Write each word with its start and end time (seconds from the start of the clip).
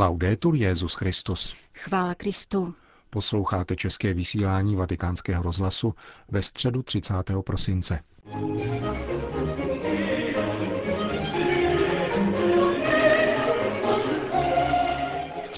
Laudetur 0.00 0.54
Jezus 0.54 0.94
Christus. 0.94 1.54
Chvála 1.74 2.14
Kristu. 2.14 2.74
Posloucháte 3.10 3.76
české 3.76 4.14
vysílání 4.14 4.76
Vatikánského 4.76 5.42
rozhlasu 5.42 5.94
ve 6.28 6.42
středu 6.42 6.82
30. 6.82 7.14
prosince. 7.44 7.98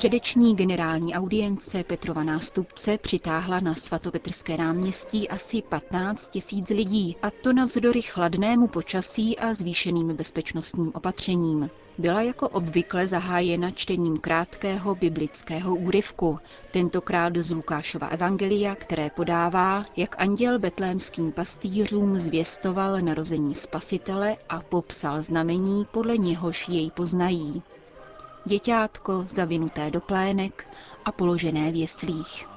Středeční 0.03 0.57
generální 0.57 1.14
audience 1.14 1.85
Petrova 1.85 2.25
nástupce 2.25 2.98
přitáhla 2.98 3.61
na 3.61 3.75
svatopetrské 3.75 4.57
náměstí 4.57 5.29
asi 5.29 5.62
15 5.62 6.29
tisíc 6.29 6.68
lidí, 6.68 7.17
a 7.23 7.30
to 7.30 7.53
navzdory 7.53 8.03
chladnému 8.03 8.68
počasí 8.68 9.39
a 9.39 9.54
zvýšeným 9.54 10.09
bezpečnostním 10.17 10.93
opatřením. 10.95 11.71
Byla 11.99 12.23
jako 12.23 12.49
obvykle 12.49 13.09
zahájena 13.09 13.71
čtením 13.71 14.17
krátkého 14.17 14.95
biblického 14.95 15.77
úryvku, 15.77 16.39
tentokrát 16.71 17.36
z 17.36 17.50
Lukášova 17.50 18.07
evangelia, 18.07 18.75
které 18.75 19.11
podává, 19.11 19.85
jak 19.96 20.16
anděl 20.19 20.58
betlémským 20.58 21.32
pastýřům 21.32 22.21
zvěstoval 22.21 23.00
narození 23.00 23.55
spasitele 23.55 24.36
a 24.49 24.61
popsal 24.61 25.22
znamení, 25.22 25.86
podle 25.91 26.19
něhož 26.19 26.69
jej 26.69 26.91
poznají 26.91 27.63
děťátko 28.45 29.25
zavinuté 29.29 29.91
do 29.91 30.01
plének 30.01 30.69
a 31.05 31.13
položené 31.13 31.73
v 31.73 31.75
jeslích. 31.81 32.48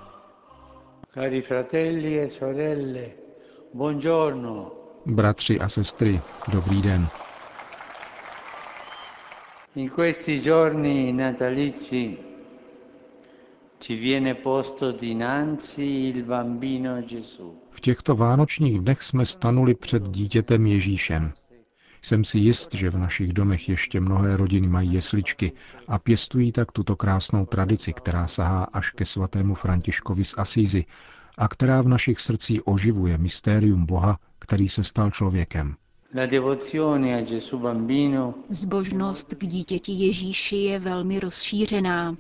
Cari 1.14 1.42
fratelli 1.42 2.20
e 2.20 2.30
sorelle, 2.30 3.06
buongiorno. 3.74 4.72
Bratři 5.06 5.60
a 5.60 5.70
sestry, 5.70 6.22
dobrý 6.52 6.82
den. 6.82 7.08
In 9.76 9.90
questi 9.90 10.40
giorni 10.42 11.14
natalizi 11.14 12.18
ci 13.78 13.96
viene 13.96 14.36
posto 14.36 14.92
dinanzi 14.92 15.84
il 15.84 16.24
bambino 16.24 17.02
Gesù. 17.02 17.62
V 17.72 17.82
těchto 17.82 18.16
vánočních 18.16 18.80
dnech 18.80 19.04
jsme 19.04 19.26
stanuli 19.26 19.76
před 19.76 20.04
dítětem 20.10 20.66
Ježíšem. 20.68 21.32
Jsem 22.06 22.24
si 22.24 22.40
jist, 22.40 22.74
že 22.74 22.90
v 22.90 22.98
našich 22.98 23.34
domech 23.34 23.70
ještě 23.70 24.00
mnohé 24.00 24.38
rodiny 24.38 24.68
mají 24.68 24.94
jesličky 24.94 25.52
a 25.88 26.00
pěstují 26.00 26.52
tak 26.52 26.72
tuto 26.72 26.96
krásnou 26.96 27.46
tradici, 27.46 27.94
která 27.94 28.28
sahá 28.28 28.64
až 28.64 28.92
ke 28.92 29.06
svatému 29.06 29.56
Františkovi 29.56 30.24
z 30.26 30.34
Asízy 30.38 30.86
a 31.38 31.48
která 31.48 31.82
v 31.82 31.88
našich 31.88 32.20
srdcích 32.20 32.68
oživuje 32.68 33.18
mystérium 33.18 33.86
Boha, 33.86 34.20
který 34.40 34.70
se 34.70 34.84
stal 34.84 35.12
člověkem. 35.12 35.76
Zbožnost 38.50 39.34
k 39.34 39.48
dítěti 39.48 39.92
Ježíši 39.92 40.56
je 40.56 40.80
velmi 40.80 41.20
rozšířená. 41.20 42.16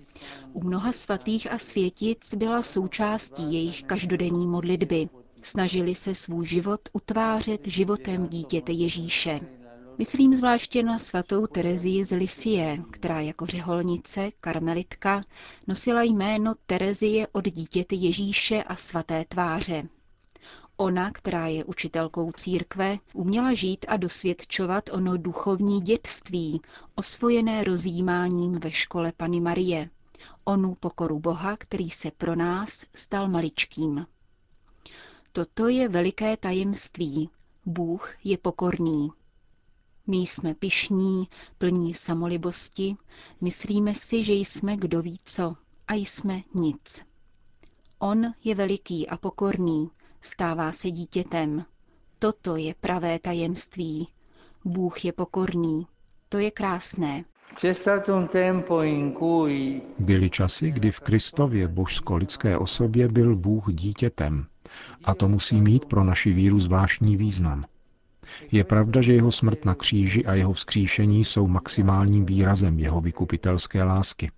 U 0.53 0.63
mnoha 0.63 0.91
svatých 0.91 1.51
a 1.51 1.57
světic 1.57 2.35
byla 2.35 2.61
součástí 2.61 3.53
jejich 3.53 3.83
každodenní 3.83 4.47
modlitby. 4.47 5.09
Snažili 5.41 5.95
se 5.95 6.15
svůj 6.15 6.45
život 6.45 6.79
utvářet 6.93 7.67
životem 7.67 8.27
dítěte 8.27 8.71
Ježíše. 8.71 9.39
Myslím 9.97 10.35
zvláště 10.35 10.83
na 10.83 10.99
svatou 10.99 11.47
Terezii 11.47 12.05
z 12.05 12.15
Lisie, 12.15 12.77
která 12.91 13.21
jako 13.21 13.45
řeholnice, 13.45 14.31
karmelitka, 14.41 15.23
nosila 15.67 16.03
jméno 16.03 16.53
Terezie 16.65 17.27
od 17.31 17.45
dítěte 17.45 17.95
Ježíše 17.95 18.63
a 18.63 18.75
svaté 18.75 19.25
tváře. 19.25 19.87
Ona, 20.77 21.11
která 21.11 21.47
je 21.47 21.65
učitelkou 21.65 22.31
církve, 22.31 22.97
uměla 23.13 23.53
žít 23.53 23.85
a 23.89 23.97
dosvědčovat 23.97 24.89
ono 24.93 25.17
duchovní 25.17 25.81
dětství, 25.81 26.61
osvojené 26.95 27.63
rozjímáním 27.63 28.59
ve 28.59 28.71
škole 28.71 29.11
Pany 29.17 29.39
Marie, 29.41 29.89
onu 30.43 30.75
pokoru 30.79 31.19
Boha, 31.19 31.57
který 31.57 31.89
se 31.89 32.11
pro 32.11 32.35
nás 32.35 32.85
stal 32.95 33.27
maličkým. 33.27 34.05
Toto 35.31 35.67
je 35.67 35.89
veliké 35.89 36.37
tajemství. 36.37 37.29
Bůh 37.65 38.13
je 38.23 38.37
pokorný. 38.37 39.09
My 40.07 40.17
jsme 40.17 40.53
pišní, 40.53 41.27
plní 41.57 41.93
samolibosti, 41.93 42.95
myslíme 43.41 43.95
si, 43.95 44.23
že 44.23 44.33
jsme 44.33 44.77
kdo 44.77 45.01
ví 45.01 45.17
co 45.23 45.55
a 45.87 45.93
jsme 45.93 46.41
nic. 46.53 47.03
On 47.99 48.33
je 48.43 48.55
veliký 48.55 49.09
a 49.09 49.17
pokorný, 49.17 49.89
stává 50.21 50.71
se 50.71 50.91
dítětem. 50.91 51.65
Toto 52.19 52.55
je 52.55 52.75
pravé 52.81 53.19
tajemství. 53.19 54.07
Bůh 54.65 55.05
je 55.05 55.13
pokorný. 55.13 55.87
To 56.29 56.37
je 56.37 56.51
krásné. 56.51 57.25
Byly 59.99 60.29
časy, 60.29 60.71
kdy 60.71 60.91
v 60.91 60.99
Kristově 60.99 61.67
božsko-lidské 61.67 62.57
osobě 62.57 63.07
byl 63.07 63.35
Bůh 63.35 63.73
dítětem. 63.73 64.45
A 65.03 65.13
to 65.13 65.29
musí 65.29 65.61
mít 65.61 65.85
pro 65.85 66.03
naši 66.03 66.33
víru 66.33 66.59
zvláštní 66.59 67.17
význam. 67.17 67.63
Je 68.51 68.63
pravda, 68.63 69.01
že 69.01 69.13
jeho 69.13 69.31
smrt 69.31 69.65
na 69.65 69.75
kříži 69.75 70.25
a 70.25 70.33
jeho 70.33 70.53
vzkříšení 70.53 71.23
jsou 71.23 71.47
maximálním 71.47 72.25
výrazem 72.25 72.79
jeho 72.79 73.01
vykupitelské 73.01 73.83
lásky. 73.83 74.31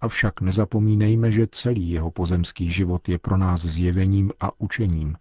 Avšak 0.00 0.40
nezapomínejme, 0.40 1.30
že 1.30 1.46
celý 1.50 1.90
jeho 1.90 2.10
pozemský 2.10 2.70
život 2.70 3.08
je 3.08 3.18
pro 3.18 3.36
nás 3.36 3.60
zjevením 3.60 4.32
a 4.40 4.60
učením. 4.60 5.16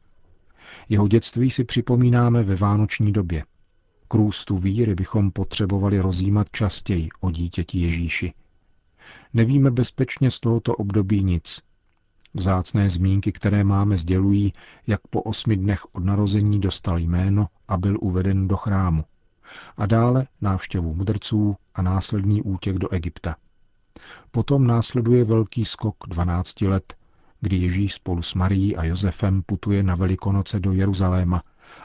Jeho 0.90 1.08
dětství 1.08 1.50
si 1.50 1.64
připomínáme 1.64 2.44
ve 2.44 2.56
vánoční 2.56 3.12
době. 3.12 3.44
K 4.08 4.14
růstu 4.14 4.58
víry 4.58 4.96
bychom 4.96 5.32
potřebovali 5.32 6.00
rozjímat 6.00 6.48
častěji 6.52 7.10
o 7.20 7.32
dítěti 7.32 7.80
Ježíši. 7.80 8.34
Nevíme 9.34 9.72
bezpečně 9.72 10.32
z 10.32 10.40
tohoto 10.40 10.76
období 10.76 11.24
nic, 11.24 11.62
Vzácné 12.36 12.90
zmínky, 12.90 13.32
které 13.32 13.64
máme, 13.64 13.98
sdělují, 13.98 14.54
jak 14.88 15.02
po 15.10 15.22
osmi 15.22 15.58
dnech 15.58 15.86
od 15.96 16.04
narození 16.04 16.60
dostal 16.60 16.98
jméno 16.98 17.48
a 17.68 17.78
byl 17.78 17.98
uveden 18.02 18.48
do 18.48 18.58
chrámu. 18.58 19.04
A 19.78 19.86
dále 19.86 20.28
návštěvu 20.42 20.94
mudrců 20.94 21.56
a 21.76 21.82
následný 21.82 22.42
útěk 22.42 22.78
do 22.78 22.90
Egypta. 22.90 23.36
Potom 24.32 24.68
následuje 24.68 25.24
velký 25.24 25.66
skok 25.66 25.96
12 26.08 26.62
let, 26.62 26.96
kdy 27.42 27.56
Ježíš 27.56 27.94
spolu 27.94 28.22
s 28.22 28.34
Marií 28.34 28.78
a 28.78 28.84
Josefem 28.84 29.44
putuje 29.46 29.84
na 29.84 29.96
Velikonoce 29.96 30.60
do 30.60 30.72
Jeruzaléma 30.72 31.44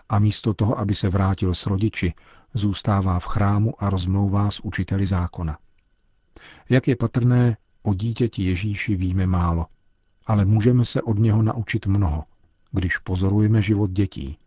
a 0.09 0.19
místo 0.19 0.55
toho, 0.55 0.79
aby 0.79 0.95
se 0.95 1.09
vrátil 1.09 1.55
s 1.55 1.67
rodiči, 1.67 2.15
zůstává 2.55 3.19
v 3.19 3.27
chrámu 3.27 3.85
a 3.85 3.91
rozmlouvá 3.91 4.51
s 4.51 4.61
učiteli 4.61 5.07
zákona. 5.07 5.59
Jak 6.69 6.89
je 6.89 6.97
patrné, 6.97 7.57
o 7.83 7.95
dítěti 7.95 8.43
Ježíši 8.43 8.97
víme 8.97 9.27
málo– 9.27 9.67
ale 10.29 10.45
můžeme 10.45 10.85
se 10.85 11.03
od 11.03 11.19
něho 11.19 11.43
naučit 11.43 11.87
mnoho, 11.87 12.25
když 12.73 12.99
pozorujeme 12.99 13.63
život 13.63 13.91
dětí. 13.91 14.39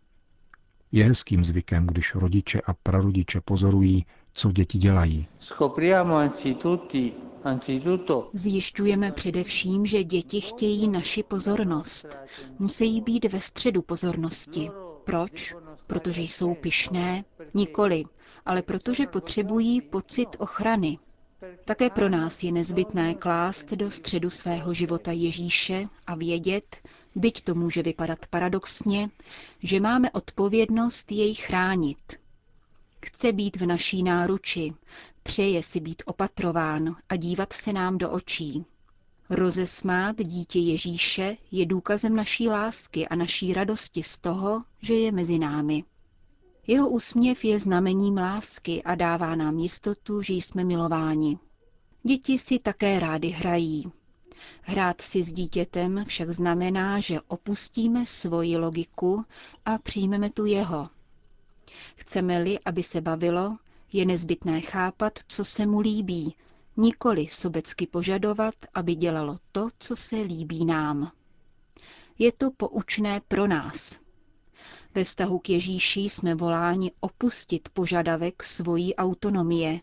Je 0.92 1.04
hezkým 1.04 1.44
zvykem, 1.44 1.86
když 1.86 2.14
rodiče 2.14 2.60
a 2.60 2.74
prarodiče 2.74 3.40
pozorují, 3.40 4.06
co 4.32 4.52
děti 4.52 4.78
dělají. 4.78 5.26
Zjišťujeme 8.32 9.12
především, 9.12 9.86
že 9.86 10.04
děti 10.04 10.40
chtějí 10.40 10.88
naši 10.88 11.22
pozornost. 11.22 12.18
Musí 12.58 13.00
být 13.00 13.32
ve 13.32 13.40
středu 13.40 13.82
pozornosti. 13.82 14.70
Proč? 15.04 15.54
Protože 15.86 16.22
jsou 16.22 16.54
pyšné? 16.54 17.24
Nikoli, 17.54 18.04
ale 18.46 18.62
protože 18.62 19.06
potřebují 19.06 19.80
pocit 19.80 20.28
ochrany, 20.38 20.98
také 21.72 21.90
pro 21.90 22.08
nás 22.08 22.42
je 22.42 22.52
nezbytné 22.52 23.14
klást 23.14 23.72
do 23.72 23.90
středu 23.90 24.30
svého 24.30 24.74
života 24.74 25.12
Ježíše 25.12 25.88
a 26.06 26.14
vědět, 26.14 26.76
byť 27.14 27.44
to 27.44 27.54
může 27.54 27.82
vypadat 27.82 28.18
paradoxně, 28.30 29.10
že 29.62 29.80
máme 29.80 30.10
odpovědnost 30.10 31.12
jej 31.12 31.34
chránit. 31.34 32.16
Chce 33.06 33.32
být 33.32 33.56
v 33.56 33.66
naší 33.66 34.02
náruči, 34.02 34.74
přeje 35.22 35.62
si 35.62 35.80
být 35.80 36.02
opatrován 36.06 36.96
a 37.08 37.16
dívat 37.16 37.52
se 37.52 37.72
nám 37.72 37.98
do 37.98 38.10
očí. 38.10 38.64
Rozesmát 39.30 40.16
dítě 40.18 40.58
Ježíše 40.58 41.36
je 41.50 41.66
důkazem 41.66 42.16
naší 42.16 42.48
lásky 42.48 43.08
a 43.08 43.14
naší 43.14 43.54
radosti 43.54 44.02
z 44.02 44.18
toho, 44.18 44.62
že 44.82 44.94
je 44.94 45.12
mezi 45.12 45.38
námi. 45.38 45.84
Jeho 46.66 46.88
úsměv 46.88 47.44
je 47.44 47.58
znamením 47.58 48.16
lásky 48.18 48.82
a 48.82 48.94
dává 48.94 49.34
nám 49.36 49.58
jistotu, 49.58 50.22
že 50.22 50.32
jsme 50.34 50.64
milováni. 50.64 51.38
Děti 52.02 52.38
si 52.38 52.58
také 52.58 53.00
rády 53.00 53.28
hrají. 53.28 53.92
Hrát 54.62 55.00
si 55.00 55.22
s 55.22 55.32
dítětem 55.32 56.04
však 56.06 56.30
znamená, 56.30 57.00
že 57.00 57.20
opustíme 57.20 58.06
svoji 58.06 58.56
logiku 58.56 59.24
a 59.64 59.78
přijmeme 59.78 60.30
tu 60.30 60.44
jeho. 60.44 60.88
Chceme-li, 61.96 62.58
aby 62.64 62.82
se 62.82 63.00
bavilo, 63.00 63.56
je 63.92 64.06
nezbytné 64.06 64.60
chápat, 64.60 65.18
co 65.28 65.44
se 65.44 65.66
mu 65.66 65.80
líbí, 65.80 66.36
nikoli 66.76 67.26
sobecky 67.26 67.86
požadovat, 67.86 68.54
aby 68.74 68.94
dělalo 68.94 69.36
to, 69.52 69.68
co 69.78 69.96
se 69.96 70.16
líbí 70.16 70.64
nám. 70.64 71.12
Je 72.18 72.32
to 72.32 72.50
poučné 72.50 73.20
pro 73.28 73.46
nás, 73.46 73.98
ve 74.94 75.04
vztahu 75.04 75.38
k 75.38 75.50
Ježíši 75.50 76.00
jsme 76.00 76.34
voláni 76.34 76.92
opustit 77.00 77.68
požadavek 77.68 78.42
svojí 78.42 78.96
autonomie 78.96 79.80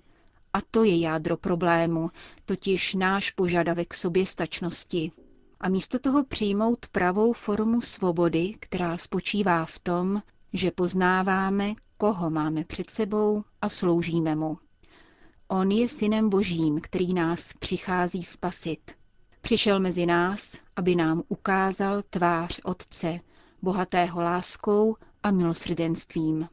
A 0.54 0.62
to 0.72 0.84
je 0.84 1.00
jádro 1.00 1.38
problému, 1.38 2.12
totiž 2.46 2.94
náš 2.94 3.32
požadavek 3.32 3.94
soběstačnosti. 3.94 5.12
A 5.60 5.70
místo 5.70 6.00
toho 6.00 6.24
přijmout 6.24 6.88
pravou 6.92 7.34
formu 7.34 7.82
svobody, 7.82 8.54
která 8.60 8.98
spočívá 8.98 9.66
v 9.66 9.80
tom, 9.80 10.22
že 10.54 10.72
poznáváme, 10.72 11.74
koho 11.98 12.30
máme 12.30 12.64
před 12.64 12.90
sebou 12.90 13.44
a 13.62 13.70
sloužíme 13.70 14.36
mu. 14.36 14.58
On 15.48 15.72
je 15.72 15.88
synem 15.88 16.30
božím, 16.30 16.82
který 16.82 17.14
nás 17.14 17.54
přichází 17.54 18.24
spasit. 18.24 18.92
Přišel 19.42 19.80
mezi 19.80 20.06
nás, 20.06 20.58
aby 20.76 20.96
nám 20.96 21.24
ukázal 21.28 22.02
tvář 22.10 22.60
Otce, 22.64 23.20
bohatého 23.62 24.22
láskou 24.22 24.96
a 25.24 25.32
milosrdenstvím. 25.32 26.48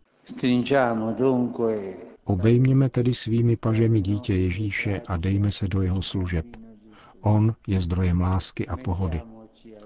Obejměme 2.29 2.89
tedy 2.89 3.15
svými 3.15 3.57
pažemi 3.57 4.01
dítě 4.01 4.35
Ježíše 4.37 5.01
a 5.07 5.17
dejme 5.17 5.53
se 5.53 5.69
do 5.69 5.83
jeho 5.83 6.03
služeb. 6.03 6.47
On 7.21 7.55
je 7.67 7.81
zdrojem 7.81 8.21
lásky 8.21 8.67
a 8.67 8.77
pohody. 8.77 9.23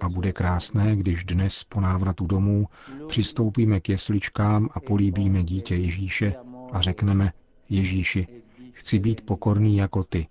A 0.00 0.08
bude 0.08 0.32
krásné, 0.32 0.96
když 0.96 1.24
dnes 1.24 1.64
po 1.64 1.80
návratu 1.80 2.26
domů 2.26 2.66
přistoupíme 3.08 3.80
k 3.80 3.88
jesličkám 3.88 4.68
a 4.72 4.80
políbíme 4.80 5.42
dítě 5.44 5.74
Ježíše 5.74 6.34
a 6.72 6.80
řekneme 6.80 7.32
Ježíši, 7.68 8.26
chci 8.72 8.98
být 8.98 9.20
pokorný 9.26 9.76
jako 9.76 10.04
ty, 10.04 10.26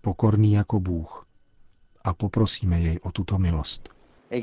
pokorný 0.00 0.52
jako 0.52 0.80
Bůh. 0.80 1.26
A 2.04 2.14
poprosíme 2.14 2.80
jej 2.80 2.98
o 3.02 3.12
tuto 3.12 3.38
milost. 3.38 3.88
E 4.30 4.42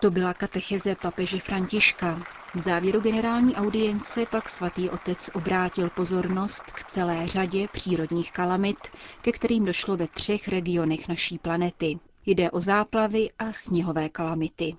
to 0.00 0.10
byla 0.10 0.34
katecheze 0.34 0.94
papeže 1.02 1.38
Františka. 1.38 2.18
V 2.54 2.58
závěru 2.58 3.00
generální 3.00 3.54
audience 3.54 4.26
pak 4.30 4.48
svatý 4.48 4.90
otec 4.90 5.30
obrátil 5.34 5.90
pozornost 5.90 6.64
k 6.64 6.84
celé 6.84 7.26
řadě 7.26 7.68
přírodních 7.72 8.32
kalamit, 8.32 8.78
ke 9.22 9.32
kterým 9.32 9.64
došlo 9.64 9.96
ve 9.96 10.06
třech 10.06 10.48
regionech 10.48 11.08
naší 11.08 11.38
planety. 11.38 11.98
Jde 12.26 12.50
o 12.50 12.60
záplavy 12.60 13.28
a 13.38 13.52
sněhové 13.52 14.08
kalamity. 14.08 14.76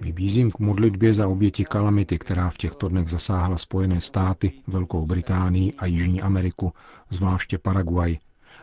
Vybízím 0.00 0.50
k 0.50 0.58
modlitbě 0.58 1.14
za 1.14 1.28
oběti 1.28 1.64
kalamity, 1.64 2.18
která 2.18 2.50
v 2.50 2.56
těchto 2.56 2.88
dnech 2.88 3.08
zasáhla 3.08 3.58
Spojené 3.58 4.00
státy, 4.00 4.52
Velkou 4.66 5.06
Británii 5.06 5.72
a 5.78 5.86
Jižní 5.86 6.22
Ameriku, 6.22 6.72
zvláště 7.10 7.58
Paraguay, 7.58 8.18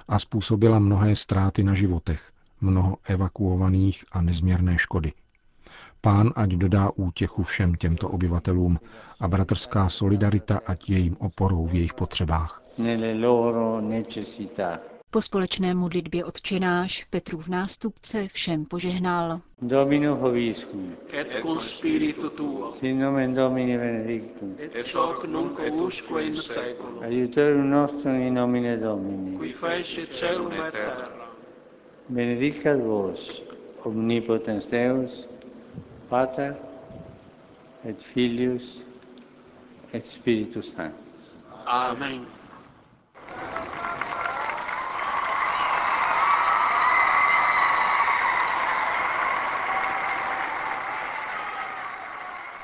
a 0.07 0.19
způsobila 0.19 0.79
mnohé 0.79 1.15
ztráty 1.15 1.63
na 1.63 1.73
životech, 1.73 2.31
mnoho 2.61 2.97
evakuovaných 3.03 4.05
a 4.11 4.21
nezměrné 4.21 4.77
škody. 4.77 5.13
Pán 6.01 6.33
ať 6.35 6.49
dodá 6.49 6.91
útěchu 6.95 7.43
všem 7.43 7.75
těmto 7.75 8.09
obyvatelům 8.09 8.79
a 9.19 9.27
bratrská 9.27 9.89
solidarita 9.89 10.61
ať 10.65 10.89
jejím 10.89 11.17
oporou 11.19 11.65
v 11.65 11.73
jejich 11.73 11.93
potřebách. 11.93 12.61
Po 15.11 15.21
společné 15.21 15.73
modlitbě 15.73 16.25
odčenáš 16.25 17.03
Petrův 17.09 17.47
nástupce 17.47 18.27
všem 18.27 18.65
požehnal. 18.65 19.41
Domino 19.61 20.15
hoviscum. 20.15 20.95
Et 21.11 21.41
cum 21.41 21.59
spiritu 21.59 22.29
tuo. 22.29 22.71
Sin 22.71 22.99
nomen 22.99 23.33
Domini 23.33 23.77
benedictum. 23.77 24.55
Et 24.59 24.95
hoc 24.95 25.23
nunc 25.27 25.59
usque 25.73 26.23
in 26.23 26.35
seculum. 26.35 27.03
Aiutorium 27.03 27.69
nostrum 27.69 28.15
in 28.15 28.33
nomine 28.33 28.77
Domini. 28.77 29.37
Qui 29.37 29.53
fece 29.53 30.05
celum 30.07 30.51
et 30.51 30.71
terra. 30.71 31.20
Benedicat 32.09 32.79
vos, 32.81 33.43
omnipotens 33.85 34.67
Deus, 34.67 35.27
Pater 36.09 36.55
et 37.85 38.01
Filius 38.03 38.81
et 39.93 40.05
Spiritus 40.05 40.71
Sanctus. 40.73 41.33
Amen. 41.65 42.25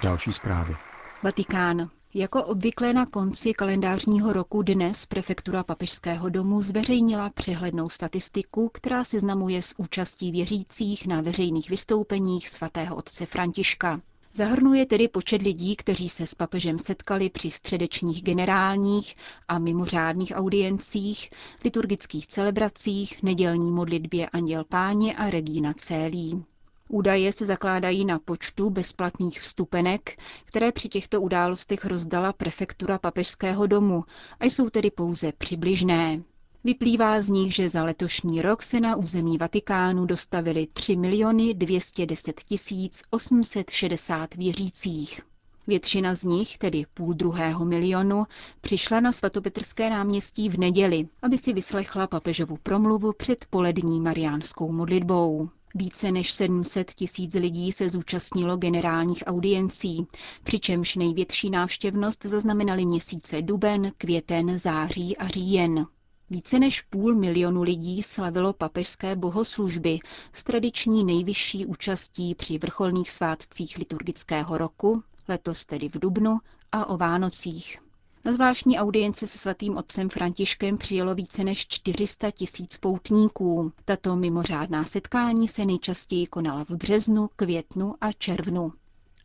Další 0.04 0.33
zprávy. 0.33 0.75
Vatikán. 1.24 1.96
Jako 2.18 2.44
obvykle 2.44 2.94
na 2.94 3.06
konci 3.06 3.54
kalendářního 3.54 4.34
roku 4.34 4.62
dnes 4.62 5.06
prefektura 5.06 5.64
Papežského 5.64 6.30
domu 6.30 6.62
zveřejnila 6.62 7.30
přehlednou 7.30 7.90
statistiku, 7.90 8.69
která 8.74 9.04
seznamuje 9.04 9.62
s 9.62 9.74
účastí 9.78 10.31
věřících 10.31 11.08
na 11.08 11.22
veřejných 11.22 11.69
vystoupeních 11.69 12.50
svatého 12.50 12.96
otce 12.96 13.25
Františka. 13.25 14.02
Zahrnuje 14.34 14.86
tedy 14.86 15.08
počet 15.08 15.42
lidí, 15.42 15.75
kteří 15.75 16.10
se 16.10 16.28
s 16.28 16.36
papežem 16.36 16.80
setkali 16.80 17.30
při 17.30 17.52
středečních 17.52 18.24
generálních 18.24 19.16
a 19.48 19.60
mimořádných 19.60 20.31
audiencích, 20.36 21.30
liturgických 21.64 22.28
celebracích, 22.28 23.24
nedělní 23.24 23.72
modlitbě 23.72 24.30
Anděl 24.30 24.64
Páně 24.64 25.16
a 25.16 25.30
Regína 25.30 25.74
Célí. 25.74 26.44
Údaje 26.89 27.31
se 27.34 27.45
zakládají 27.45 28.06
na 28.06 28.19
počtu 28.19 28.69
bezplatných 28.69 29.39
vstupenek, 29.42 30.19
které 30.45 30.72
při 30.72 30.89
těchto 30.89 31.22
událostech 31.22 31.86
rozdala 31.86 32.34
prefektura 32.34 32.98
papežského 33.00 33.68
domu 33.68 34.04
a 34.39 34.45
jsou 34.45 34.69
tedy 34.69 34.92
pouze 34.92 35.31
přibližné. 35.31 36.22
Vyplývá 36.63 37.22
z 37.22 37.30
nich, 37.30 37.56
že 37.56 37.69
za 37.69 37.84
letošní 37.84 38.42
rok 38.42 38.62
se 38.63 38.80
na 38.80 38.95
území 38.95 39.38
Vatikánu 39.38 40.06
dostavili 40.06 40.68
3 40.74 40.95
miliony 40.95 41.54
210 41.54 42.42
tisíc 42.44 43.01
860 43.10 44.36
věřících. 44.36 45.22
Většina 45.68 46.16
z 46.16 46.24
nich, 46.24 46.57
tedy 46.57 46.86
půl 46.94 47.13
druhého 47.13 47.66
milionu, 47.66 48.25
přišla 48.62 49.00
na 49.00 49.12
svatopetrské 49.12 49.90
náměstí 49.90 50.50
v 50.50 50.57
neděli, 50.60 51.07
aby 51.22 51.38
si 51.38 51.54
vyslechla 51.54 52.07
papežovu 52.07 52.57
promluvu 52.63 53.13
před 53.13 53.45
polední 53.50 54.01
mariánskou 54.01 54.72
modlitbou. 54.72 55.50
Více 55.79 56.12
než 56.12 56.31
700 56.31 56.94
tisíc 56.94 57.33
lidí 57.33 57.71
se 57.71 57.89
zúčastnilo 57.89 58.57
generálních 58.57 59.24
audiencí, 59.25 60.07
přičemž 60.44 60.95
největší 60.95 61.50
návštěvnost 61.50 62.25
zaznamenali 62.25 62.85
měsíce 62.85 63.41
duben, 63.41 63.91
květen, 63.97 64.59
září 64.59 65.18
a 65.18 65.27
říjen. 65.27 65.85
Více 66.29 66.59
než 66.59 66.81
půl 66.81 67.15
milionu 67.15 67.62
lidí 67.63 68.03
slavilo 68.03 68.53
papežské 68.53 69.15
bohoslužby 69.15 70.00
s 70.33 70.44
tradiční 70.44 71.03
nejvyšší 71.03 71.65
účastí 71.65 72.35
při 72.35 72.57
vrcholných 72.57 73.12
svátcích 73.12 73.77
liturgického 73.77 74.57
roku, 74.57 75.03
letos 75.27 75.65
tedy 75.65 75.89
v 75.89 76.00
Dubnu, 76.00 76.38
a 76.71 76.85
o 76.85 76.97
Vánocích. 76.97 77.87
Na 78.27 78.33
zvláštní 78.33 78.79
audienci 78.79 79.27
se 79.27 79.38
svatým 79.38 79.78
otcem 79.78 80.09
Františkem 80.09 80.78
přijelo 80.78 81.16
více 81.16 81.44
než 81.44 81.68
400 81.68 82.31
tisíc 82.31 82.78
poutníků. 82.78 83.71
Tato 83.85 84.16
mimořádná 84.16 84.83
setkání 84.83 85.47
se 85.47 85.66
nejčastěji 85.66 86.28
konala 86.28 86.63
v 86.63 86.69
březnu, 86.71 87.30
květnu 87.35 87.94
a 88.02 88.11
červnu. 88.11 88.73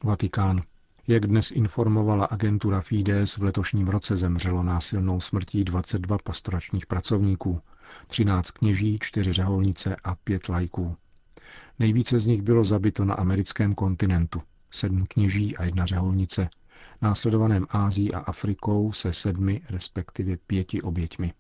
Vatikán. 0.05 0.63
Jak 1.09 1.27
dnes 1.27 1.51
informovala 1.51 2.25
agentura 2.25 2.81
Fides, 2.81 3.37
v 3.37 3.43
letošním 3.43 3.89
roce 3.89 4.17
zemřelo 4.17 4.63
násilnou 4.63 5.21
smrtí 5.21 5.65
22 5.65 6.19
pastoračních 6.19 6.87
pracovníků, 6.87 7.61
13 8.07 8.51
kněží, 8.51 8.99
4 9.01 9.33
řeholnice 9.33 9.97
a 10.05 10.15
5 10.15 10.49
lajků. 10.49 10.97
Nejvíce 11.79 12.21
z 12.21 12.27
nich 12.27 12.43
bylo 12.43 12.65
zabito 12.65 13.05
na 13.05 13.15
americkém 13.15 13.75
kontinentu, 13.75 14.43
7 14.71 15.07
kněží 15.09 15.57
a 15.57 15.65
jedna 15.65 15.87
řeholnice– 15.87 16.49
následovaném 17.03 17.67
Ázií 17.71 18.13
a 18.13 18.19
Afrikou 18.19 18.93
se 18.93 19.13
sedmi, 19.13 19.61
respektive 19.71 20.37
pěti 20.37 20.83
oběťmi. 20.83 21.33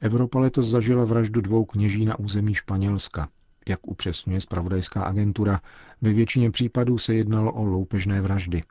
Evropa 0.00 0.40
letos 0.40 0.66
zažila 0.66 1.04
vraždu 1.04 1.40
dvou 1.40 1.64
kněží 1.64 2.04
na 2.04 2.18
území 2.18 2.54
Španělska. 2.54 3.28
Jak 3.68 3.86
upřesňuje 3.86 4.40
spravodajská 4.40 5.02
agentura, 5.02 5.60
ve 6.02 6.12
většině 6.12 6.50
případů 6.50 6.98
se 6.98 7.14
jednalo 7.14 7.52
o 7.52 7.64
loupežné 7.64 8.20
vraždy. 8.20 8.62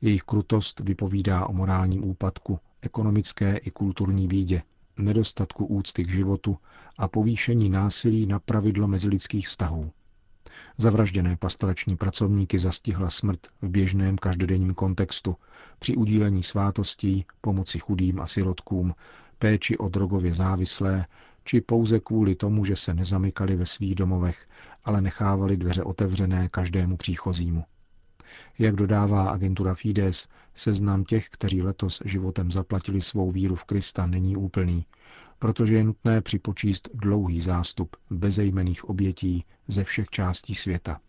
Jejich 0.00 0.22
krutost 0.22 0.80
vypovídá 0.80 1.46
o 1.46 1.52
morálním 1.52 2.04
úpadku, 2.04 2.58
ekonomické 2.82 3.56
i 3.56 3.70
kulturní 3.70 4.28
bídě, 4.28 4.62
nedostatku 4.98 5.66
úcty 5.66 6.04
k 6.04 6.10
životu 6.10 6.56
a 6.98 7.08
povýšení 7.08 7.70
násilí 7.70 8.26
na 8.26 8.38
pravidlo 8.38 8.88
mezilidských 8.88 9.48
vztahů. 9.48 9.90
Zavražděné 10.76 11.36
pastorační 11.36 11.96
pracovníky 11.96 12.58
zastihla 12.58 13.10
smrt 13.10 13.40
v 13.62 13.68
běžném 13.68 14.18
každodenním 14.18 14.74
kontextu, 14.74 15.36
při 15.78 15.96
udílení 15.96 16.42
svátostí, 16.42 17.24
pomoci 17.40 17.78
chudým 17.78 18.20
a 18.20 18.26
sirotkům, 18.26 18.94
péči 19.38 19.78
o 19.78 19.88
drogově 19.88 20.32
závislé, 20.34 21.06
či 21.44 21.60
pouze 21.60 22.00
kvůli 22.00 22.34
tomu, 22.34 22.64
že 22.64 22.76
se 22.76 22.94
nezamykali 22.94 23.56
ve 23.56 23.66
svých 23.66 23.94
domovech, 23.94 24.48
ale 24.84 25.00
nechávali 25.00 25.56
dveře 25.56 25.82
otevřené 25.82 26.48
každému 26.48 26.96
příchozímu. 26.96 27.64
Jak 28.58 28.76
dodává 28.76 29.30
agentura 29.30 29.74
Fides, 29.74 30.28
seznam 30.54 31.04
těch, 31.04 31.28
kteří 31.28 31.62
letos 31.62 32.02
životem 32.04 32.52
zaplatili 32.52 33.00
svou 33.00 33.30
víru 33.30 33.54
v 33.54 33.64
Krista, 33.64 34.06
není 34.06 34.36
úplný, 34.36 34.86
protože 35.38 35.74
je 35.74 35.84
nutné 35.84 36.20
připočíst 36.20 36.88
dlouhý 36.94 37.40
zástup 37.40 37.96
bezejmených 38.10 38.84
obětí 38.84 39.44
ze 39.68 39.84
všech 39.84 40.08
částí 40.08 40.54
světa. 40.54 41.00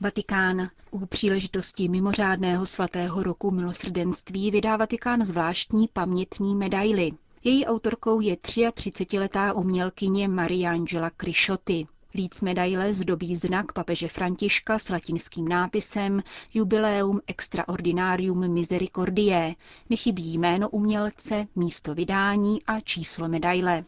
Vatikán. 0.00 0.68
U 0.90 1.06
příležitosti 1.06 1.88
mimořádného 1.88 2.66
svatého 2.66 3.22
roku 3.22 3.50
milosrdenství 3.50 4.50
vydá 4.50 4.76
Vatikán 4.76 5.24
zvláštní 5.26 5.88
pamětní 5.92 6.54
medaily. 6.54 7.10
Její 7.44 7.66
autorkou 7.66 8.20
je 8.20 8.34
33-letá 8.34 9.52
umělkyně 9.56 10.28
Mariangela 10.28 11.10
Crisciotti. 11.20 11.86
Líc 12.14 12.40
medaile 12.42 12.92
zdobí 12.94 13.36
znak 13.36 13.72
papeže 13.72 14.08
Františka 14.08 14.78
s 14.78 14.88
latinským 14.88 15.48
nápisem 15.48 16.22
Jubileum 16.54 17.20
Extraordinarium 17.26 18.48
Misericordiae. 18.52 19.54
Nechybí 19.90 20.38
jméno 20.38 20.68
umělce, 20.68 21.46
místo 21.56 21.94
vydání 21.94 22.62
a 22.66 22.80
číslo 22.80 23.28
medaile. 23.28 23.84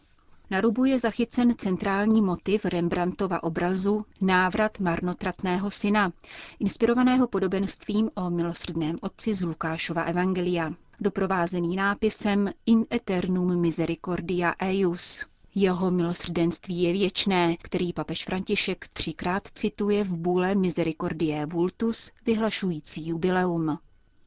Na 0.49 0.61
rubu 0.61 0.85
je 0.85 0.99
zachycen 0.99 1.53
centrální 1.57 2.21
motiv 2.21 2.65
Rembrandtova 2.65 3.43
obrazu 3.43 4.05
Návrat 4.21 4.79
marnotratného 4.79 5.71
syna, 5.71 6.11
inspirovaného 6.59 7.27
podobenstvím 7.27 8.09
o 8.15 8.29
milosrdném 8.29 8.97
otci 9.01 9.33
z 9.33 9.41
Lukášova 9.41 10.03
evangelia, 10.03 10.73
doprovázený 10.99 11.75
nápisem 11.75 12.53
In 12.65 12.85
eternum 12.91 13.59
misericordia 13.59 14.55
eius. 14.59 15.25
Jeho 15.59 15.91
milosrdenství 15.91 16.81
je 16.81 16.93
věčné, 16.93 17.57
který 17.61 17.93
papež 17.93 18.25
František 18.25 18.87
třikrát 18.93 19.47
cituje 19.47 20.03
v 20.03 20.15
bůle 20.15 20.55
Misericordiae 20.55 21.45
Vultus, 21.45 22.11
vyhlašující 22.25 23.07
jubileum. 23.07 23.77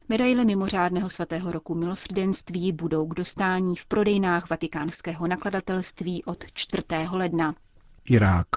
Medaile 0.09 0.45
mimořádného 0.45 1.09
svatého 1.09 1.51
roku 1.51 1.75
milosrdenství 1.75 2.71
budou 2.71 3.07
k 3.07 3.15
dostání 3.15 3.75
v 3.75 3.85
prodejnách 3.85 4.49
vatikánského 4.49 5.27
nakladatelství 5.27 6.23
od 6.23 6.45
4. 6.53 6.83
ledna. 7.11 7.55
Irák. 8.05 8.47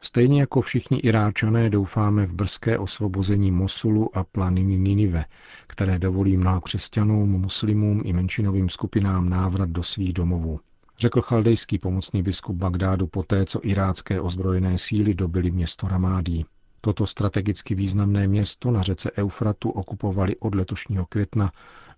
Stejně 0.00 0.40
jako 0.40 0.60
všichni 0.60 0.98
Iráčané 0.98 1.70
doufáme 1.70 2.26
v 2.26 2.34
brzké 2.34 2.78
osvobození 2.78 3.50
Mosulu 3.50 4.16
a 4.16 4.24
planiny 4.24 4.78
Ninive, 4.78 5.24
které 5.66 5.98
dovolí 5.98 6.36
mnoha 6.36 6.60
křesťanům, 6.60 7.30
muslimům 7.30 8.02
i 8.04 8.12
menšinovým 8.12 8.68
skupinám 8.68 9.28
návrat 9.28 9.70
do 9.70 9.82
svých 9.82 10.12
domovů. 10.12 10.60
Řekl 11.00 11.20
chaldejský 11.20 11.78
pomocný 11.78 12.22
biskup 12.22 12.56
Bagdádu 12.56 13.06
poté, 13.06 13.46
co 13.46 13.60
irácké 13.62 14.20
ozbrojené 14.20 14.78
síly 14.78 15.14
dobily 15.14 15.50
město 15.50 15.88
Ramádí. 15.88 16.46
Toto 16.80 17.06
strategicky 17.06 17.74
významné 17.74 18.28
město 18.28 18.70
na 18.70 18.82
řece 18.82 19.10
Eufratu 19.10 19.70
okupovali 19.70 20.36
od 20.36 20.54
letošního 20.54 21.06
května 21.06 21.52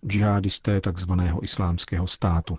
džihadisté 0.06 0.80
tzv. 0.80 1.12
islámského 1.42 2.06
státu. 2.06 2.58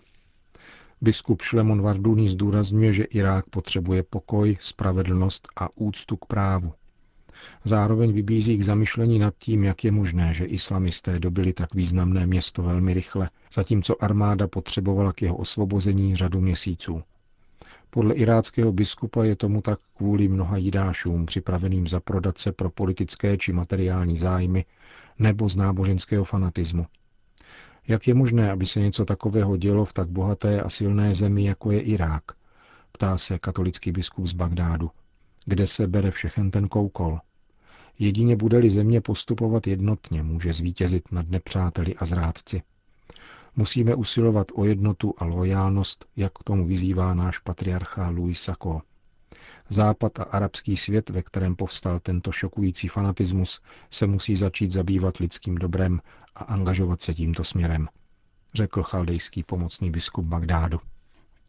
Biskup 1.01 1.41
Šlemon 1.41 1.81
Varduni 1.81 2.29
zdůrazňuje, 2.29 2.93
že 2.93 3.03
Irák 3.03 3.45
potřebuje 3.50 4.03
pokoj, 4.03 4.57
spravedlnost 4.62 5.47
a 5.55 5.69
úctu 5.75 6.17
k 6.17 6.25
právu. 6.25 6.73
Zároveň 7.63 8.13
vybízí 8.13 8.57
k 8.57 8.63
zamyšlení 8.63 9.19
nad 9.19 9.33
tím, 9.38 9.63
jak 9.63 9.83
je 9.83 9.91
možné, 9.91 10.33
že 10.33 10.45
islamisté 10.45 11.19
dobili 11.19 11.53
tak 11.53 11.73
významné 11.73 12.27
město 12.27 12.63
velmi 12.63 12.93
rychle, 12.93 13.29
zatímco 13.53 14.03
armáda 14.03 14.47
potřebovala 14.47 15.13
k 15.13 15.21
jeho 15.21 15.35
osvobození 15.38 16.15
řadu 16.15 16.41
měsíců. 16.41 17.03
Podle 17.89 18.15
iráckého 18.15 18.71
biskupa 18.71 19.23
je 19.23 19.35
tomu 19.35 19.62
tak 19.62 19.79
kvůli 19.97 20.27
mnoha 20.27 20.57
jidášům 20.57 21.25
připraveným 21.25 21.88
zaprodat 21.88 22.38
se 22.38 22.51
pro 22.51 22.69
politické 22.69 23.38
či 23.38 23.53
materiální 23.53 24.17
zájmy 24.17 24.65
nebo 25.19 25.50
z 25.50 25.55
náboženského 25.55 26.23
fanatismu. 26.23 26.85
Jak 27.88 28.07
je 28.07 28.13
možné, 28.13 28.51
aby 28.51 28.65
se 28.65 28.79
něco 28.79 29.05
takového 29.05 29.57
dělo 29.57 29.85
v 29.85 29.93
tak 29.93 30.09
bohaté 30.09 30.62
a 30.62 30.69
silné 30.69 31.13
zemi, 31.13 31.43
jako 31.43 31.71
je 31.71 31.81
Irák? 31.81 32.23
Ptá 32.91 33.17
se 33.17 33.39
katolický 33.39 33.91
biskup 33.91 34.25
z 34.27 34.33
Bagdádu. 34.33 34.91
Kde 35.45 35.67
se 35.67 35.88
bere 35.88 36.12
všechen 36.12 36.51
ten 36.51 36.67
koukol? 36.67 37.19
Jedině 38.00 38.35
bude-li 38.35 38.69
země 38.69 39.01
postupovat 39.01 39.67
jednotně, 39.67 40.23
může 40.23 40.53
zvítězit 40.53 41.12
nad 41.12 41.29
nepřáteli 41.29 41.95
a 41.95 42.05
zrádci. 42.05 42.62
Musíme 43.55 43.95
usilovat 43.95 44.47
o 44.53 44.65
jednotu 44.65 45.13
a 45.17 45.25
lojálnost, 45.25 46.05
jak 46.15 46.33
k 46.33 46.43
tomu 46.43 46.67
vyzývá 46.67 47.13
náš 47.13 47.39
patriarcha 47.39 48.09
Louis 48.09 48.41
Sako. 48.41 48.81
Západ 49.69 50.19
a 50.19 50.23
arabský 50.23 50.77
svět, 50.77 51.09
ve 51.09 51.23
kterém 51.23 51.55
povstal 51.55 52.00
tento 52.00 52.31
šokující 52.31 52.88
fanatismus, 52.88 53.62
se 53.89 54.07
musí 54.07 54.38
začít 54.38 54.71
zabývat 54.71 55.17
lidským 55.17 55.55
dobrem 55.55 56.01
a 56.35 56.43
angažovat 56.43 57.01
se 57.01 57.13
tímto 57.13 57.43
směrem, 57.43 57.88
řekl 58.53 58.83
chaldejský 58.83 59.43
pomocný 59.43 59.91
biskup 59.91 60.25
Bagdádu. 60.25 60.79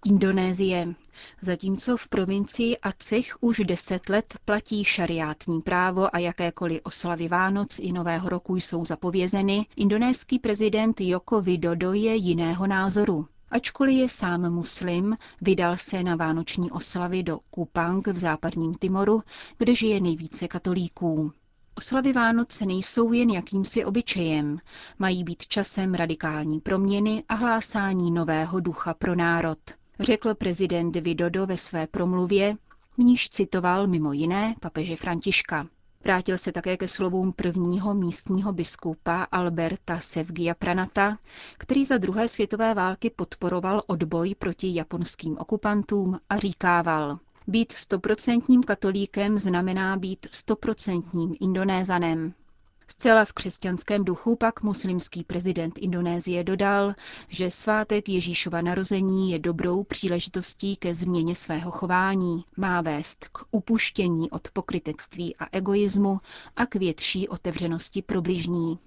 Indonésie. 0.06 0.94
Zatímco 1.42 1.96
v 1.96 2.08
provincii 2.08 2.76
Aceh 2.78 3.37
už 3.40 3.58
deset 3.64 4.08
let 4.08 4.38
platí 4.44 4.84
šariátní 4.84 5.61
právo 5.61 6.16
a 6.16 6.18
jakékoliv 6.18 6.80
oslavy 6.82 7.28
Vánoc 7.28 7.78
i 7.78 7.92
Nového 7.92 8.28
roku 8.28 8.56
jsou 8.56 8.84
zapovězeny, 8.84 9.66
indonéský 9.76 10.38
prezident 10.38 11.00
Joko 11.00 11.40
Widodo 11.40 11.92
je 11.92 12.14
jiného 12.14 12.66
názoru. 12.66 13.28
Ačkoliv 13.50 13.94
je 13.94 14.08
sám 14.08 14.52
muslim, 14.52 15.16
vydal 15.40 15.76
se 15.76 16.02
na 16.02 16.16
vánoční 16.16 16.70
oslavy 16.70 17.23
do 17.23 17.38
Kupang 17.50 18.06
v 18.06 18.16
západním 18.16 18.75
Timoru, 18.75 19.23
kde 19.58 19.75
žije 19.75 20.00
nejvíce 20.00 20.49
katolíků. 20.49 21.32
Oslavy 21.75 22.12
Vánoce 22.12 22.66
nejsou 22.66 23.12
jen 23.12 23.30
jakýmsi 23.30 23.84
obyčejem, 23.84 24.58
mají 24.99 25.25
být 25.25 25.46
časem 25.46 25.94
radikální 25.94 26.61
proměny 26.61 27.25
a 27.28 27.34
hlásání 27.34 28.11
nového 28.11 28.61
ducha 28.61 28.94
pro 28.94 29.14
národ 29.14 29.58
řekl 30.00 30.34
prezident 30.34 30.96
Vidodo 30.96 31.46
ve 31.46 31.56
své 31.56 31.86
promluvě, 31.86 32.56
v 32.94 32.98
níž 32.98 33.30
citoval 33.30 33.86
mimo 33.86 34.12
jiné 34.12 34.54
papeže 34.60 34.96
Františka. 34.96 35.66
Vrátil 36.04 36.38
se 36.38 36.52
také 36.52 36.76
ke 36.76 36.88
slovům 36.88 37.32
prvního 37.32 37.94
místního 37.94 38.52
biskupa 38.52 39.22
Alberta 39.32 40.00
Sevgia 40.00 40.54
Pranata, 40.54 41.18
který 41.58 41.84
za 41.84 41.98
druhé 41.98 42.28
světové 42.28 42.74
války 42.74 43.10
podporoval 43.10 43.82
odboj 43.86 44.34
proti 44.34 44.74
japonským 44.74 45.36
okupantům 45.38 46.18
a 46.30 46.38
říkával, 46.38 47.18
být 47.46 47.72
stoprocentním 47.72 48.62
katolíkem 48.62 49.38
znamená 49.38 49.96
být 49.96 50.26
stoprocentním 50.30 51.34
indonézanem. 51.40 52.32
Zcela 52.98 53.24
v 53.24 53.32
křesťanském 53.32 54.04
duchu 54.04 54.36
pak 54.36 54.62
muslimský 54.62 55.24
prezident 55.24 55.78
Indonésie 55.78 56.44
dodal, 56.44 56.94
že 57.28 57.50
svátek 57.50 58.08
Ježíšova 58.08 58.60
narození 58.60 59.30
je 59.30 59.38
dobrou 59.38 59.84
příležitostí 59.84 60.76
ke 60.76 60.94
změně 60.94 61.34
svého 61.34 61.70
chování, 61.70 62.44
má 62.56 62.80
vést 62.80 63.28
k 63.32 63.38
upuštění 63.50 64.30
od 64.30 64.48
pokrytectví 64.52 65.36
a 65.36 65.46
egoismu 65.52 66.20
a 66.56 66.66
k 66.66 66.74
větší 66.74 67.28
otevřenosti 67.28 68.02
pro 68.02 68.22
bližní. 68.22 68.78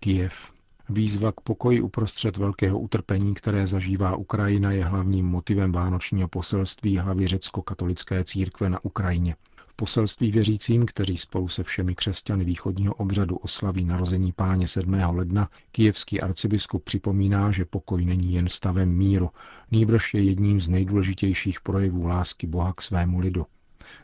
Kiev. 0.00 0.52
Výzva 0.88 1.32
k 1.32 1.40
pokoji 1.40 1.80
uprostřed 1.80 2.36
velkého 2.36 2.78
utrpení, 2.78 3.34
které 3.34 3.66
zažívá 3.66 4.16
Ukrajina, 4.16 4.72
je 4.72 4.84
hlavním 4.84 5.26
motivem 5.26 5.72
vánočního 5.72 6.28
poselství 6.28 6.98
hlavy 6.98 7.26
řecko-katolické 7.26 8.24
církve 8.24 8.70
na 8.70 8.84
Ukrajině 8.84 9.36
poselství 9.76 10.30
věřícím, 10.32 10.86
kteří 10.86 11.16
spolu 11.16 11.48
se 11.48 11.62
všemi 11.62 11.94
křesťany 11.94 12.44
východního 12.44 12.94
obřadu 12.94 13.36
oslaví 13.36 13.84
narození 13.84 14.32
páně 14.32 14.68
7. 14.68 14.94
ledna, 14.94 15.48
kijevský 15.72 16.20
arcibiskup 16.20 16.84
připomíná, 16.84 17.52
že 17.52 17.64
pokoj 17.64 18.04
není 18.04 18.32
jen 18.32 18.48
stavem 18.48 18.88
míru, 18.88 19.30
nýbrž 19.70 20.14
je 20.14 20.22
jedním 20.22 20.60
z 20.60 20.68
nejdůležitějších 20.68 21.60
projevů 21.60 22.06
lásky 22.06 22.46
Boha 22.46 22.72
k 22.72 22.82
svému 22.82 23.18
lidu. 23.18 23.46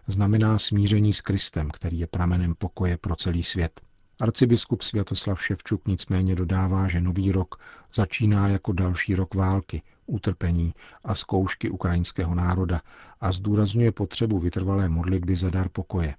Znamená 0.06 0.58
smíření 0.58 1.12
s 1.12 1.20
Kristem, 1.20 1.70
který 1.70 1.98
je 1.98 2.06
pramenem 2.06 2.54
pokoje 2.54 2.96
pro 2.96 3.16
celý 3.16 3.42
svět. 3.42 3.80
Arcibiskup 4.22 4.82
Světoslav 4.82 5.42
Ševčuk 5.42 5.88
nicméně 5.88 6.34
dodává, 6.34 6.88
že 6.88 7.00
nový 7.00 7.32
rok 7.32 7.60
začíná 7.94 8.48
jako 8.48 8.72
další 8.72 9.14
rok 9.14 9.34
války, 9.34 9.82
utrpení 10.06 10.74
a 11.04 11.14
zkoušky 11.14 11.70
ukrajinského 11.70 12.34
národa 12.34 12.80
a 13.20 13.32
zdůrazňuje 13.32 13.92
potřebu 13.92 14.38
vytrvalé 14.38 14.88
modlitby 14.88 15.36
za 15.36 15.50
dar 15.50 15.68
pokoje. 15.68 16.14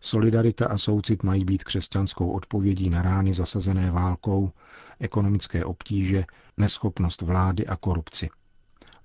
Solidarita 0.00 0.66
a 0.66 0.78
soucit 0.78 1.22
mají 1.22 1.44
být 1.44 1.64
křesťanskou 1.64 2.30
odpovědí 2.30 2.90
na 2.90 3.02
rány 3.02 3.32
zasazené 3.32 3.90
válkou, 3.90 4.52
ekonomické 5.00 5.64
obtíže, 5.64 6.24
neschopnost 6.56 7.22
vlády 7.22 7.66
a 7.66 7.76
korupci. 7.76 8.30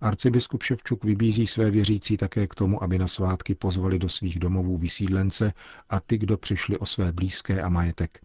Arcibiskup 0.01 0.63
Ševčuk 0.63 1.03
vybízí 1.03 1.47
své 1.47 1.71
věřící 1.71 2.17
také 2.17 2.47
k 2.47 2.55
tomu, 2.55 2.83
aby 2.83 2.99
na 2.99 3.07
svátky 3.07 3.55
pozvali 3.55 3.99
do 3.99 4.09
svých 4.09 4.39
domovů 4.39 4.77
vysídlence 4.77 5.53
a 5.89 5.99
ty, 5.99 6.17
kdo 6.17 6.37
přišli 6.37 6.77
o 6.77 6.85
své 6.85 7.11
blízké 7.11 7.61
a 7.61 7.69
majetek. 7.69 8.19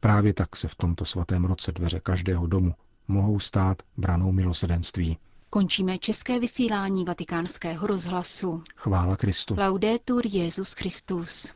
Právě 0.00 0.34
tak 0.34 0.56
se 0.56 0.68
v 0.68 0.74
tomto 0.74 1.04
svatém 1.04 1.44
roce 1.44 1.72
dveře 1.72 2.00
každého 2.00 2.46
domu 2.46 2.74
mohou 3.08 3.40
stát 3.40 3.82
branou 3.96 4.32
milosedenství. 4.32 5.18
Končíme 5.50 5.98
české 5.98 6.40
vysílání 6.40 7.04
vatikánského 7.04 7.86
rozhlasu. 7.86 8.62
Chvála 8.76 9.16
Kristu. 9.16 9.54
Laudetur 9.58 10.22
Jezus 10.26 10.72
Christus. 10.72 11.52